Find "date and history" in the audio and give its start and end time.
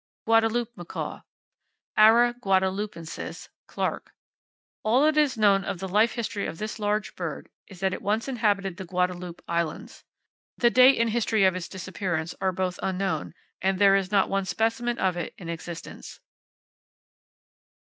10.71-11.43